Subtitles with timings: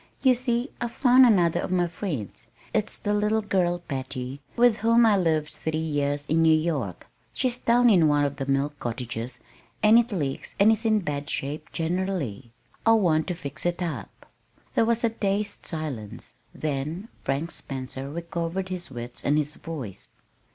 [0.23, 2.47] You see I've found another of my friends.
[2.73, 7.05] It's the little girl, Patty, with whom I lived three years in New York.
[7.35, 9.39] She's down in one of the mill cottages,
[9.83, 12.51] and it leaks and is in bad shape generally.
[12.83, 14.25] I want to fix it up."
[14.73, 20.07] There was a dazed silence; then Frank Spencer recovered his wits and his voice.